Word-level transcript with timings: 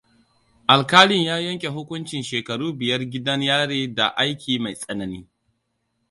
Alƙalin 0.67 1.23
ya 1.23 1.35
yanke 1.45 1.67
hukuncin 1.73 2.23
shekaru 2.23 2.73
biyar 2.73 3.05
gidan 3.05 3.41
yari 3.41 3.95
da 3.95 4.07
aiki 4.15 4.59
mai 4.59 4.75
tsanani. 4.75 5.27